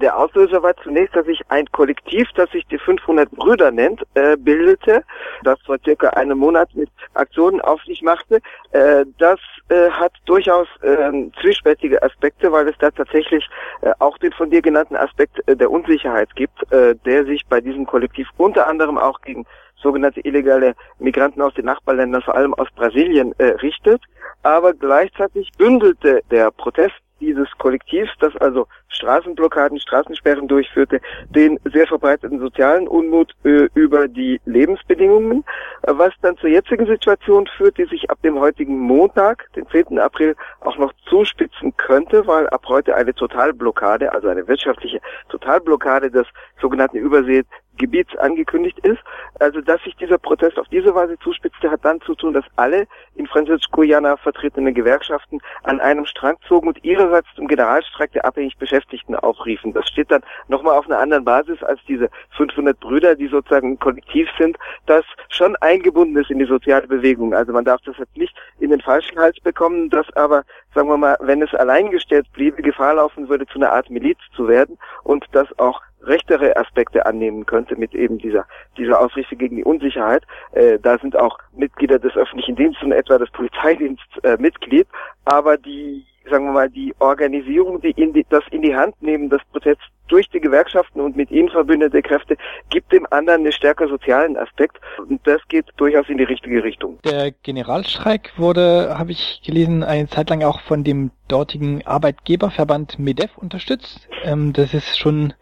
[0.00, 4.36] Der Auslöser war zunächst, dass sich ein Kollektiv, das sich die 500 Brüder nennt, äh,
[4.36, 5.04] bildete,
[5.44, 8.40] das vor circa einem Monat mit Aktionen auf sich machte.
[8.72, 13.46] Äh, das äh, hat durchaus äh, zwiespältige Aspekte, weil es da tatsächlich
[13.82, 17.60] äh, auch den von dir genannten Aspekt äh, der Unsicherheit gibt, äh, der sich bei
[17.60, 19.44] diesem Kollektiv unter anderem auch gegen
[19.82, 24.02] sogenannte illegale Migranten aus den Nachbarländern, vor allem aus Brasilien, äh, richtet.
[24.42, 31.00] Aber gleichzeitig bündelte der Protest dieses Kollektivs, das also Straßenblockaden, Straßensperren durchführte,
[31.30, 35.44] den sehr verbreiteten sozialen Unmut äh, über die Lebensbedingungen,
[35.82, 39.98] äh, was dann zur jetzigen Situation führt, die sich ab dem heutigen Montag, den 10.
[39.98, 46.26] April, auch noch zuspitzen könnte, weil ab heute eine Totalblockade, also eine wirtschaftliche Totalblockade des
[46.60, 47.44] sogenannten Übersee
[47.80, 49.00] Gebiets angekündigt ist.
[49.40, 52.86] Also dass sich dieser Protest auf diese Weise zuspitzte, hat dann zu tun, dass alle
[53.16, 59.14] in Französisch-Guyana vertretenen Gewerkschaften an einem Strang zogen und ihrerseits zum Generalstreik der abhängig Beschäftigten
[59.14, 59.72] aufriefen.
[59.72, 64.28] Das steht dann nochmal auf einer anderen Basis als diese 500 Brüder, die sozusagen Kollektiv
[64.38, 67.34] sind, das schon eingebunden ist in die soziale Bewegung.
[67.34, 70.96] Also man darf das jetzt nicht in den falschen Hals bekommen, dass aber, sagen wir
[70.96, 75.24] mal, wenn es alleingestellt bliebe, Gefahr laufen würde, zu einer Art Miliz zu werden und
[75.32, 78.46] das auch rechtere Aspekte annehmen könnte mit eben dieser
[78.78, 80.22] dieser Ausrichtung gegen die Unsicherheit.
[80.52, 84.86] Äh, da sind auch Mitglieder des öffentlichen Dienstes und etwa des Polizeidienstes äh, Mitglied,
[85.26, 89.30] aber die sagen wir mal die Organisierung, die, in die das in die Hand nehmen
[89.30, 92.36] des Protests durch die Gewerkschaften und mit ihnen verbündete Kräfte
[92.68, 96.98] gibt dem anderen einen stärker sozialen Aspekt und das geht durchaus in die richtige Richtung.
[97.04, 103.38] Der Generalstreik wurde, habe ich gelesen, eine Zeit lang auch von dem dortigen Arbeitgeberverband MEDEF
[103.38, 104.08] unterstützt.
[104.24, 105.32] Ähm, das ist schon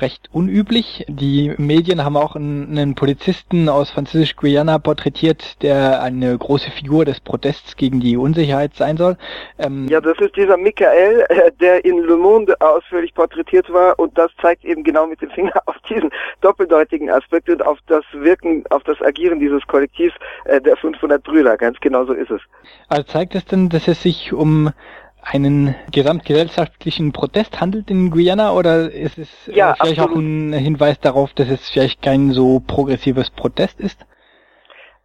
[0.00, 1.04] recht unüblich.
[1.08, 7.20] Die Medien haben auch einen, einen Polizisten aus Französisch-Guyana porträtiert, der eine große Figur des
[7.20, 9.16] Protests gegen die Unsicherheit sein soll.
[9.58, 14.16] Ähm ja, das ist dieser Michael, äh, der in Le Monde ausführlich porträtiert war und
[14.18, 18.64] das zeigt eben genau mit dem Finger auf diesen doppeldeutigen Aspekt und auf das Wirken,
[18.70, 20.14] auf das Agieren dieses Kollektivs
[20.44, 21.56] äh, der 500 Brüder.
[21.56, 22.40] Ganz genau so ist es.
[22.88, 24.70] Also zeigt es denn, dass es sich um
[25.24, 30.10] einen gesamtgesellschaftlichen Protest handelt in Guyana oder ist es äh, ja, vielleicht absolut.
[30.10, 34.04] auch ein Hinweis darauf, dass es vielleicht kein so progressives Protest ist?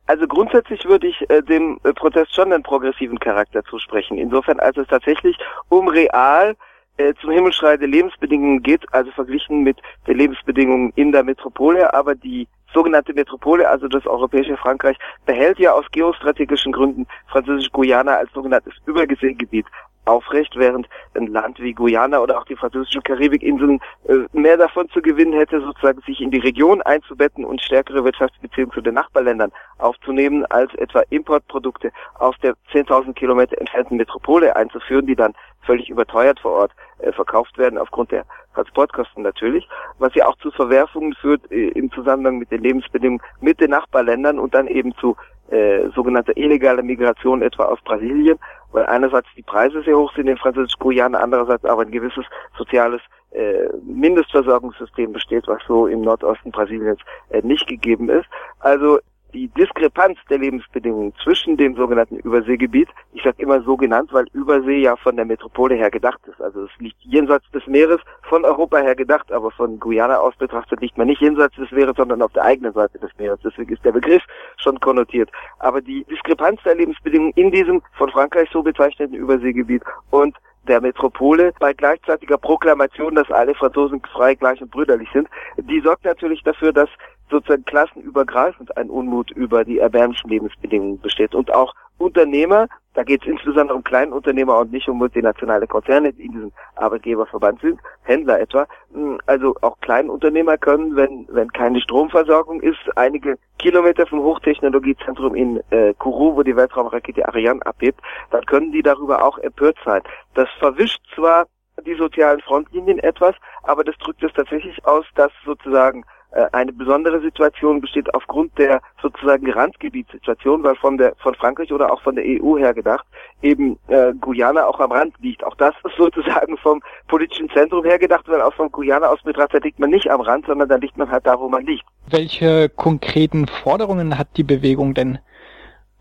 [0.07, 4.17] Also grundsätzlich würde ich äh, dem äh, Protest schon einen progressiven Charakter zusprechen.
[4.17, 5.37] Insofern, als es tatsächlich
[5.69, 6.55] um real
[6.97, 9.77] äh, zum Himmelschrei der Lebensbedingungen geht, also verglichen mit
[10.07, 15.73] den Lebensbedingungen in der Metropole, aber die sogenannte Metropole, also das europäische Frankreich, behält ja
[15.73, 19.65] aus geostrategischen Gründen Französisch-Guyana als sogenanntes Übergeseegebiet
[20.09, 25.01] aufrecht, während ein Land wie Guyana oder auch die französischen Karibikinseln äh, mehr davon zu
[25.01, 30.45] gewinnen hätte, sozusagen sich in die Region einzubetten und stärkere Wirtschaftsbeziehungen zu den Nachbarländern aufzunehmen,
[30.47, 36.53] als etwa Importprodukte aus der 10.000 Kilometer entfernten Metropole einzuführen, die dann völlig überteuert vor
[36.53, 39.67] Ort äh, verkauft werden, aufgrund der Transportkosten natürlich,
[39.99, 44.39] was ja auch zu Verwerfungen führt äh, im Zusammenhang mit den Lebensbedingungen mit den Nachbarländern
[44.39, 45.15] und dann eben zu
[45.49, 48.37] äh, sogenannter illegaler Migration etwa aus Brasilien,
[48.71, 52.25] weil einerseits die Preise sehr hoch sind in Französisch-Guyana, andererseits aber ein gewisses
[52.57, 53.01] soziales
[53.31, 56.99] äh, Mindestversorgungssystem besteht, was so im Nordosten Brasiliens
[57.29, 58.27] äh, nicht gegeben ist.
[58.59, 58.99] Also
[59.33, 64.81] die Diskrepanz der Lebensbedingungen zwischen dem sogenannten Überseegebiet, ich sage immer so genannt, weil Übersee
[64.81, 66.41] ja von der Metropole her gedacht ist.
[66.41, 70.81] Also es liegt jenseits des Meeres, von Europa her gedacht, aber von Guyana aus betrachtet
[70.81, 73.39] liegt man nicht jenseits des Meeres, sondern auf der eigenen Seite des Meeres.
[73.43, 74.23] Deswegen ist der Begriff
[74.57, 75.29] schon konnotiert.
[75.59, 80.35] Aber die Diskrepanz der Lebensbedingungen in diesem von Frankreich so bezeichneten Überseegebiet und
[80.67, 86.05] der Metropole bei gleichzeitiger Proklamation, dass alle Franzosen frei, gleich und brüderlich sind, die sorgt
[86.05, 86.89] natürlich dafür, dass
[87.29, 91.35] sozusagen klassenübergreifend ein Unmut über die erbärmlichen Lebensbedingungen besteht.
[91.35, 96.25] Und auch Unternehmer, da geht es insbesondere um Kleinunternehmer und nicht um multinationale Konzerne, die
[96.25, 98.67] in diesem Arbeitgeberverband sind, Händler etwa.
[98.93, 105.61] Hm, also auch Kleinunternehmer können, wenn, wenn keine Stromversorgung ist, einige Kilometer vom Hochtechnologiezentrum in
[105.71, 107.99] äh, Kourou, wo die Weltraumrakete Ariane abhebt,
[108.31, 110.01] dann können die darüber auch empört sein.
[110.33, 111.47] Das verwischt zwar
[111.85, 116.05] die sozialen Frontlinien etwas, aber das drückt es tatsächlich aus, dass sozusagen
[116.51, 122.01] eine besondere Situation besteht aufgrund der sozusagen Randgebietssituation, weil von der von Frankreich oder auch
[122.01, 123.05] von der EU her gedacht
[123.41, 125.43] eben äh, Guyana auch am Rand liegt.
[125.43, 129.63] Auch das ist sozusagen vom politischen Zentrum her gedacht, weil auch von Guyana aus betrachtet
[129.63, 131.85] liegt man nicht am Rand, sondern da liegt man halt da, wo man liegt.
[132.07, 135.19] Welche konkreten Forderungen hat die Bewegung denn?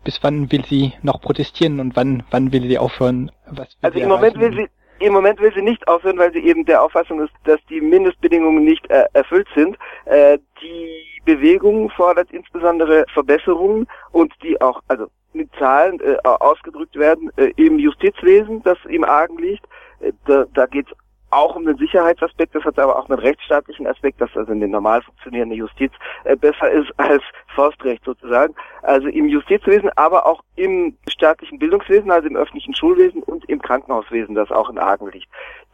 [0.03, 3.31] Bis wann will sie noch protestieren und wann wann will sie aufhören?
[3.47, 4.67] Was will also im Moment will sie
[4.99, 8.63] im Moment will sie nicht aufhören, weil sie eben der Auffassung ist, dass die Mindestbedingungen
[8.63, 9.77] nicht äh, erfüllt sind.
[10.05, 17.31] Äh, die Bewegung fordert insbesondere Verbesserungen und die auch, also mit Zahlen äh, ausgedrückt werden
[17.37, 19.65] äh, im Justizwesen, das im Argen liegt.
[19.99, 20.93] Äh, da da geht es
[21.31, 25.01] auch um den Sicherheitsaspekt, das hat aber auch einen rechtsstaatlichen Aspekt, dass also eine normal
[25.01, 25.91] funktionierende Justiz
[26.23, 27.23] äh, besser ist als
[27.55, 28.53] Forstrecht sozusagen.
[28.81, 34.35] Also im Justizwesen, aber auch im staatlichen Bildungswesen, also im öffentlichen Schulwesen und im Krankenhauswesen,
[34.35, 35.27] das auch in Argen liegt.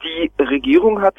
[0.03, 1.15] Die Regierung hat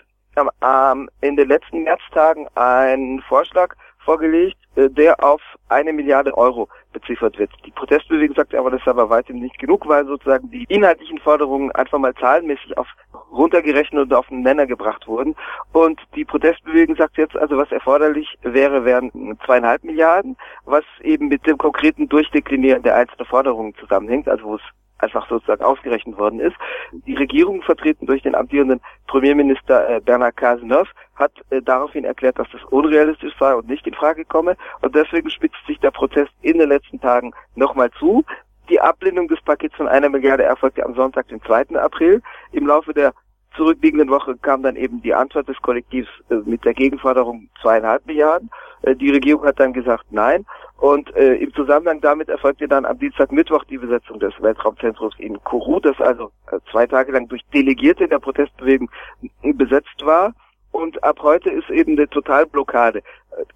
[0.61, 3.75] am, in den letzten Märztagen einen Vorschlag
[4.07, 7.51] vorgelegt, äh, der auf eine Milliarde Euro beziffert wird.
[7.67, 11.73] Die Protestbewegung sagt aber, das ist aber weitem nicht genug, weil sozusagen die inhaltlichen Forderungen
[11.73, 12.87] einfach mal zahlenmäßig auf
[13.33, 15.35] runtergerechnet und auf den Nenner gebracht wurden.
[15.73, 21.47] Und die Protestbewegung sagt jetzt also, was erforderlich wäre, wären zweieinhalb Milliarden, was eben mit
[21.47, 24.63] dem konkreten Durchdeklinieren der einzelnen Forderungen zusammenhängt, also wo es
[24.99, 26.57] einfach sozusagen ausgerechnet worden ist.
[26.93, 32.49] Die Regierung, vertreten durch den amtierenden Premierminister äh, Bernard Cazeneuve, hat äh, daraufhin erklärt, dass
[32.51, 34.57] das unrealistisch sei und nicht in Frage komme.
[34.83, 38.25] Und deswegen spitzt sich der Protest in den letzten Tagen nochmal zu.
[38.69, 41.77] Die Ablehnung des Pakets von einer Milliarde erfolgte am Sonntag, den 2.
[41.77, 42.23] April.
[42.53, 43.13] Im Laufe der
[43.57, 48.51] zurückliegenden Woche kam dann eben die Antwort des Kollektivs äh, mit der Gegenforderung zweieinhalb Milliarden.
[48.83, 50.45] Äh, die Regierung hat dann gesagt nein.
[50.79, 55.43] Und äh, im Zusammenhang damit erfolgte dann am Dienstag, Mittwoch die Besetzung des Weltraumzentrums in
[55.43, 58.91] Kourou, das also äh, zwei Tage lang durch Delegierte der Protestbewegung
[59.43, 60.35] besetzt war.
[60.73, 63.03] Und ab heute ist eben eine Totalblockade äh,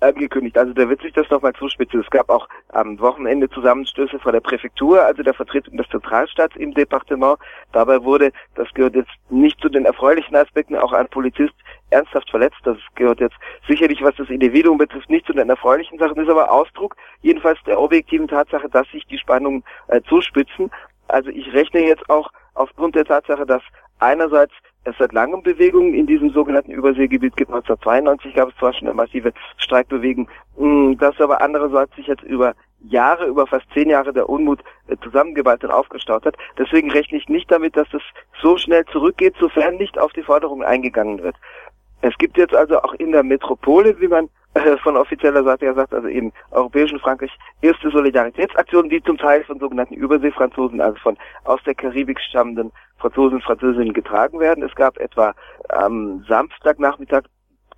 [0.01, 0.57] angekündigt.
[0.57, 2.01] Also da wird sich das nochmal zuspitzen.
[2.01, 6.73] Es gab auch am Wochenende Zusammenstöße vor der Präfektur, also der Vertretung des Zentralstaats im
[6.73, 7.39] Departement.
[7.73, 11.53] Dabei wurde, das gehört jetzt nicht zu den erfreulichen Aspekten, auch ein Polizist
[11.91, 12.59] ernsthaft verletzt.
[12.65, 13.37] Das gehört jetzt
[13.69, 17.81] sicherlich, was das Individuum betrifft, nicht zu den erfreulichen Sachen, ist aber Ausdruck jedenfalls der
[17.81, 20.71] objektiven Tatsache, dass sich die Spannungen äh, zuspitzen.
[21.09, 23.63] Also ich rechne jetzt auch aufgrund der Tatsache, dass
[23.99, 24.53] einerseits
[24.85, 27.51] es seit langem Bewegungen in diesem sogenannten Überseegebiet gibt.
[27.51, 32.55] 1992 gab es zwar schon eine massive Streikbewegung, mm, das aber andererseits sich jetzt über
[32.83, 36.37] Jahre, über fast zehn Jahre der Unmut äh, zusammengeballt und aufgestaut hat.
[36.59, 38.03] Deswegen rechne ich nicht damit, dass es
[38.41, 41.37] so schnell zurückgeht, sofern nicht auf die Forderungen eingegangen wird.
[42.03, 45.75] Es gibt jetzt also auch in der Metropole, wie man äh, von offizieller Seite her
[45.75, 47.31] sagt, also im europäischen Frankreich,
[47.63, 53.37] erste Solidaritätsaktionen, die zum Teil von sogenannten Überseefranzosen, also von aus der Karibik stammenden Franzosen
[53.37, 54.65] und Französinnen getragen werden.
[54.65, 55.35] Es gab etwa
[55.69, 57.23] am Samstagnachmittag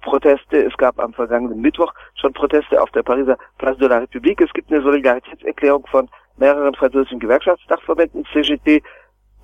[0.02, 0.64] Proteste.
[0.64, 4.42] Es gab am vergangenen Mittwoch schon Proteste auf der Pariser Place de la République.
[4.44, 8.82] Es gibt eine Solidaritätserklärung von mehreren französischen Gewerkschaftsdachverbänden, CGT,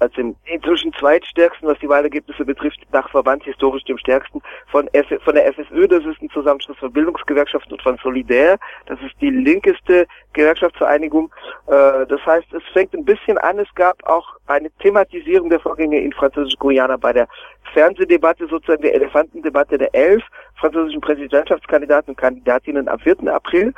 [0.01, 4.41] als dem inzwischen zweitstärksten, was die Wahlergebnisse betrifft, nach Verband historisch dem stärksten
[4.71, 9.01] von, F von der FSÖ, das ist ein Zusammenschluss von Bildungsgewerkschaften und von Solidär, das
[9.01, 11.33] ist die linkeste Gewerkschaftsvereinigung.
[11.67, 16.01] Äh, das heißt, es fängt ein bisschen an, es gab auch eine Thematisierung der Vorgänge
[16.01, 17.29] in Französisch-Guyana bei der
[17.73, 20.23] Fernsehdebatte, sozusagen der Elefantendebatte der elf
[20.57, 23.29] französischen Präsidentschaftskandidaten und Kandidatinnen am 4.
[23.33, 23.75] April,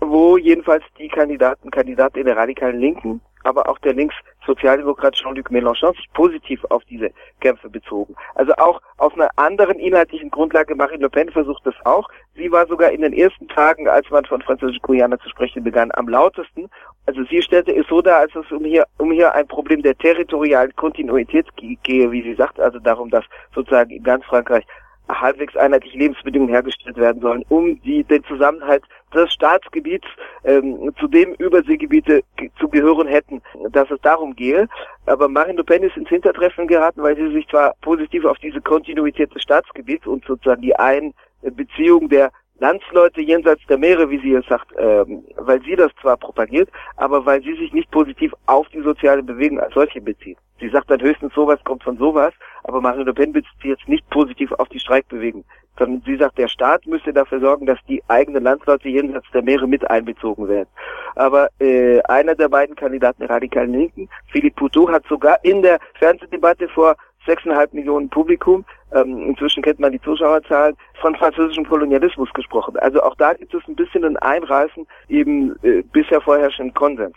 [0.00, 6.08] wo jedenfalls die Kandidaten, Kandidaten der radikalen Linken aber auch der Linkssozialdemokrat Jean-Luc Mélenchon sich
[6.12, 7.10] positiv auf diese
[7.40, 8.14] Kämpfe bezogen.
[8.34, 12.08] Also auch auf einer anderen inhaltlichen Grundlage, Marine Le Pen versucht das auch.
[12.34, 16.08] Sie war sogar in den ersten Tagen, als man von französisch-Guyana zu sprechen begann, am
[16.08, 16.68] lautesten.
[17.06, 19.96] Also sie stellte es so dar, als es um hier, um hier ein Problem der
[19.96, 24.66] territorialen Kontinuität gehe, wie sie sagt, also darum, dass sozusagen in ganz Frankreich
[25.08, 28.82] halbwegs einheitliche Lebensbedingungen hergestellt werden sollen, um die, den Zusammenhalt
[29.14, 30.06] des Staatsgebiets,
[30.44, 32.22] ähm, zu dem Überseegebiete
[32.58, 34.68] zu gehören hätten, dass es darum gehe.
[35.06, 38.60] Aber Marine Le Pen ist ins Hintertreffen geraten, weil sie sich zwar positiv auf diese
[38.60, 44.46] Kontinuität des Staatsgebiets und sozusagen die Einbeziehung der Landsleute jenseits der Meere, wie sie es
[44.46, 48.80] sagt, ähm, weil sie das zwar propagiert, aber weil sie sich nicht positiv auf die
[48.80, 50.38] soziale Bewegung als solche bezieht.
[50.58, 52.32] Sie sagt dann höchstens sowas kommt von sowas,
[52.64, 55.44] aber Marine Le Pen bezieht sich jetzt nicht positiv auf die Streikbewegung,
[55.78, 59.68] sondern sie sagt, der Staat müsste dafür sorgen, dass die eigenen Landsleute jenseits der Meere
[59.68, 60.68] mit einbezogen werden.
[61.14, 65.78] Aber äh, einer der beiden Kandidaten der radikalen Linken, Philippe Poutou, hat sogar in der
[65.98, 66.96] Fernsehdebatte vor
[67.26, 72.76] sechseinhalb Millionen Publikum, ähm, inzwischen kennt man die Zuschauerzahlen, von französischem Kolonialismus gesprochen.
[72.78, 77.16] Also auch da gibt es ein bisschen ein Einreißen eben äh, bisher vorherrschenden Konsens.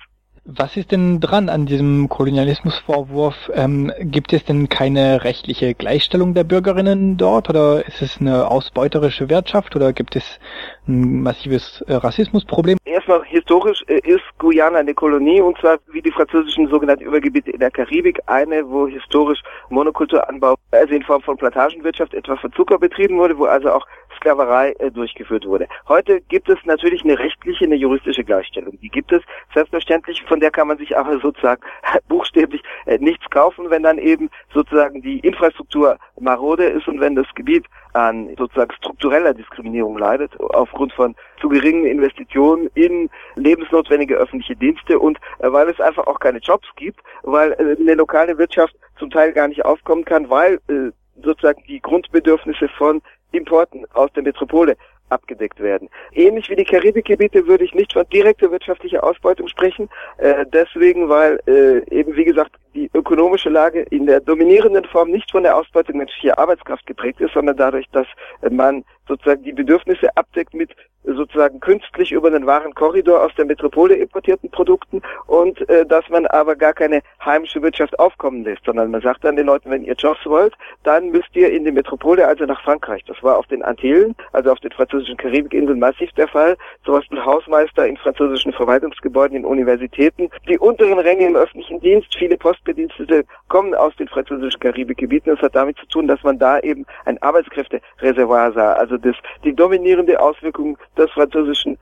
[0.51, 3.51] Was ist denn dran an diesem Kolonialismusvorwurf?
[3.53, 9.29] Ähm, gibt es denn keine rechtliche Gleichstellung der Bürgerinnen dort oder ist es eine ausbeuterische
[9.29, 10.39] Wirtschaft oder gibt es
[10.87, 12.79] ein massives äh, Rassismusproblem?
[12.85, 17.59] Erstmal historisch äh, ist Guyana eine Kolonie und zwar wie die französischen sogenannten Übergebiete in
[17.59, 23.19] der Karibik eine, wo historisch Monokulturanbau, also in Form von Plantagenwirtschaft etwa für Zucker betrieben
[23.19, 23.85] wurde, wo also auch
[24.19, 25.67] Sklaverei äh, durchgeführt wurde.
[25.87, 28.77] Heute gibt es natürlich eine rechtliche, eine juristische Gleichstellung.
[28.81, 29.21] Die gibt es
[29.53, 31.61] selbstverständlich, von der kann man sich aber sozusagen
[32.07, 37.27] buchstäblich äh, nichts kaufen, wenn dann eben sozusagen die Infrastruktur marode ist und wenn das
[37.35, 44.99] Gebiet an sozusagen struktureller Diskriminierung leidet, aufgrund von zu geringen Investitionen in lebensnotwendige öffentliche Dienste
[44.99, 49.09] und äh, weil es einfach auch keine Jobs gibt, weil äh, eine lokale Wirtschaft zum
[49.09, 50.91] Teil gar nicht aufkommen kann, weil äh,
[51.23, 54.75] sozusagen die Grundbedürfnisse von Importen aus der Metropole
[55.09, 55.89] abgedeckt werden.
[56.13, 61.39] Ähnlich wie die Karibikgebiete würde ich nicht von direkter wirtschaftlicher Ausbeutung sprechen, äh, deswegen, weil
[61.47, 65.97] äh, eben wie gesagt die ökonomische Lage in der dominierenden Form nicht von der Ausbeutung
[65.97, 68.07] menschlicher Arbeitskraft geprägt ist, sondern dadurch, dass
[68.41, 73.95] äh, man sozusagen die Bedürfnisse abdeckt mit sozusagen künstlich über den Warenkorridor aus der Metropole
[73.95, 79.01] importierten Produkten und äh, dass man aber gar keine heimische Wirtschaft aufkommen lässt, sondern man
[79.01, 82.45] sagt dann den Leuten, wenn ihr Jobs wollt, dann müsst ihr in die Metropole, also
[82.45, 83.03] nach Frankreich.
[83.05, 86.57] Das war auf den Antillen, also auf den französischen Karibikinseln massiv der Fall.
[86.83, 90.29] Zum Beispiel Hausmeister in französischen Verwaltungsgebäuden, in Universitäten.
[90.47, 95.33] Die unteren Ränge im öffentlichen Dienst, viele Postbedienstete kommen aus den französischen Karibikgebieten.
[95.33, 98.73] Das hat damit zu tun, dass man da eben ein Arbeitskräftereservoir sah.
[98.73, 101.77] Also das, die dominierende Auswirkung des französischen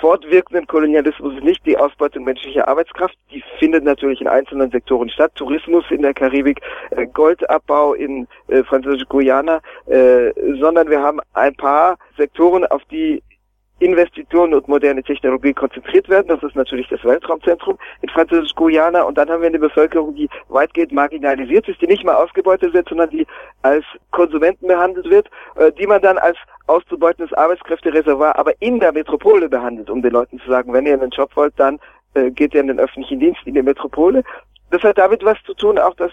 [0.00, 5.32] fortwirkenden Kolonialismus ist nicht die Ausbeutung menschlicher Arbeitskraft, die findet natürlich in einzelnen Sektoren statt,
[5.34, 6.60] Tourismus in der Karibik,
[6.90, 13.22] äh, Goldabbau in äh, französisch Guyana, äh, sondern wir haben ein paar Sektoren, auf die
[13.82, 16.28] Investitionen und moderne Technologie konzentriert werden.
[16.28, 19.02] Das ist natürlich das Weltraumzentrum in Französisch-Guyana.
[19.02, 22.88] Und dann haben wir eine Bevölkerung, die weitgehend marginalisiert ist, die nicht mal ausgebeutet wird,
[22.88, 23.26] sondern die
[23.62, 29.48] als Konsumenten behandelt wird, äh, die man dann als auszubeutendes Arbeitskräftereservoir aber in der Metropole
[29.48, 31.78] behandelt, um den Leuten zu sagen, wenn ihr einen Job wollt, dann
[32.14, 34.22] äh, geht ihr in den öffentlichen Dienst in die Metropole.
[34.70, 36.12] Das hat damit was zu tun, auch dass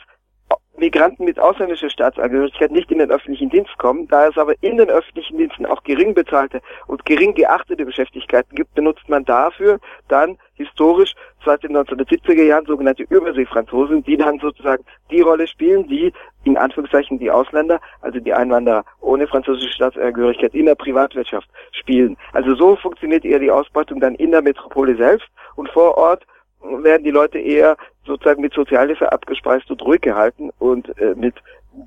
[0.79, 4.07] Migranten mit ausländischer Staatsangehörigkeit nicht in den öffentlichen Dienst kommen.
[4.07, 8.73] Da es aber in den öffentlichen Diensten auch gering bezahlte und gering geachtete Beschäftigkeiten gibt,
[8.73, 11.13] benutzt man dafür dann historisch
[11.45, 16.11] seit den 1970er Jahren sogenannte Überseefranzosen, die dann sozusagen die Rolle spielen, die
[16.43, 22.17] in Anführungszeichen die Ausländer, also die Einwanderer ohne französische Staatsangehörigkeit in der Privatwirtschaft spielen.
[22.33, 26.25] Also so funktioniert eher die Ausbeutung dann in der Metropole selbst und vor Ort
[26.61, 31.35] werden die Leute eher sozusagen mit Sozialhilfe abgespeist und ruhig gehalten und äh, mit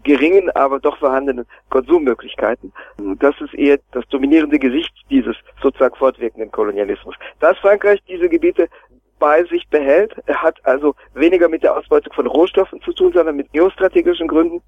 [0.04, 2.72] geringen, aber doch vorhandenen Konsummöglichkeiten.
[3.18, 7.16] Das ist eher das dominierende Gesicht dieses sozusagen fortwirkenden Kolonialismus.
[7.40, 8.68] Dass Frankreich diese Gebiete
[9.18, 13.52] bei sich behält, hat also weniger mit der Ausbeutung von Rohstoffen zu tun, sondern mit
[13.52, 14.62] geostrategischen Gründen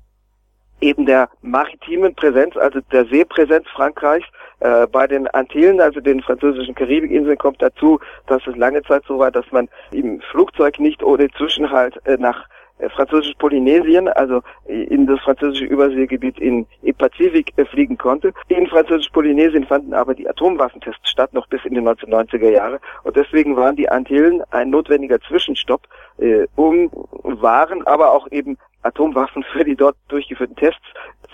[0.80, 4.26] eben der maritimen Präsenz, also der Seepräsenz Frankreichs
[4.60, 9.18] äh, bei den Antillen, also den französischen Karibikinseln, kommt dazu, dass es lange Zeit so
[9.18, 12.46] war, dass man im Flugzeug nicht ohne Zwischenhalt äh, nach
[12.78, 18.32] äh, französisch Polynesien, also in das französische Überseegebiet in, im Pazifik äh, fliegen konnte.
[18.48, 22.80] In französisch Polynesien fanden aber die Atomwaffentests statt, noch bis in die 1990er Jahre.
[23.04, 25.82] Und deswegen waren die Antillen ein notwendiger Zwischenstopp,
[26.18, 26.90] äh, um
[27.22, 30.82] Waren, aber auch eben Atomwaffen für die dort durchgeführten Tests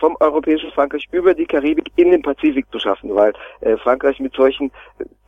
[0.00, 4.34] vom europäischen Frankreich über die Karibik in den Pazifik zu schaffen, weil äh, Frankreich mit
[4.34, 4.72] solchen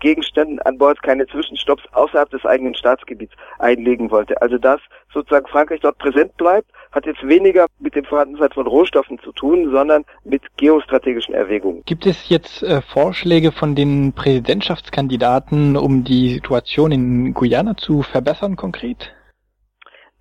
[0.00, 4.40] Gegenständen an Bord keine Zwischenstopps außerhalb des eigenen Staatsgebiets einlegen wollte.
[4.42, 4.80] Also dass
[5.12, 9.70] sozusagen Frankreich dort präsent bleibt, hat jetzt weniger mit dem Vorhandensein von Rohstoffen zu tun,
[9.70, 11.82] sondern mit geostrategischen Erwägungen.
[11.86, 18.56] Gibt es jetzt äh, Vorschläge von den Präsidentschaftskandidaten, um die Situation in Guyana zu verbessern
[18.56, 19.12] konkret?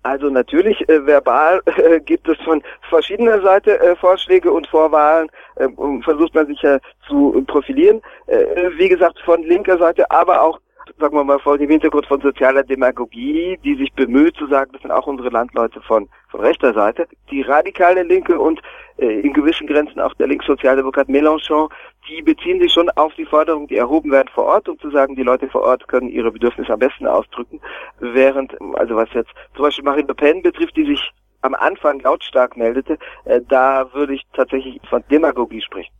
[0.02, 5.68] Also natürlich äh, verbal äh, gibt es von verschiedener Seite äh, Vorschläge und Vorwahlen, äh,
[6.02, 8.02] versucht man sich ja zu profilieren.
[8.26, 10.58] Äh, wie gesagt, von linker Seite, aber auch
[11.02, 14.82] sagen wir mal, vor dem Hintergrund von sozialer Demagogie, die sich bemüht zu sagen, das
[14.82, 17.08] sind auch unsere Landleute von, von rechter Seite.
[17.28, 18.60] Die radikale Linke und
[18.98, 21.70] äh, in gewissen Grenzen auch der Linkssozialdemokrat Mélenchon,
[22.08, 25.16] die beziehen sich schon auf die Forderungen, die erhoben werden vor Ort, um zu sagen,
[25.16, 27.60] die Leute vor Ort können ihre Bedürfnisse am besten ausdrücken.
[27.98, 32.56] Während, also was jetzt zum Beispiel Marine Le Pen betrifft, die sich am Anfang lautstark
[32.56, 35.92] meldete, äh, da würde ich tatsächlich von Demagogie sprechen.